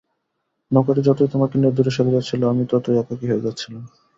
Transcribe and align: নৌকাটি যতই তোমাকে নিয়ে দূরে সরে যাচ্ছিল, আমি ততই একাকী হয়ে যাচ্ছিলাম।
নৌকাটি 0.71 1.01
যতই 1.07 1.29
তোমাকে 1.33 1.55
নিয়ে 1.57 1.75
দূরে 1.77 1.91
সরে 1.95 2.15
যাচ্ছিল, 2.15 2.41
আমি 2.51 2.63
ততই 2.71 2.99
একাকী 3.01 3.25
হয়ে 3.29 3.45
যাচ্ছিলাম। 3.45 3.83